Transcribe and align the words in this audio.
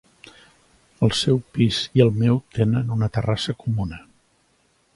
El 1.07 1.11
seu 1.17 1.37
pis 1.57 1.81
i 1.99 2.03
el 2.05 2.09
meu 2.23 2.39
tenen 2.57 2.89
una 2.97 3.11
terrassa 3.19 3.55
comuna. 3.63 4.01